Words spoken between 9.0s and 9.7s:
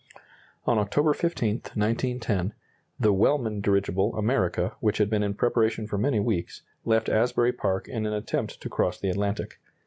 Atlantic.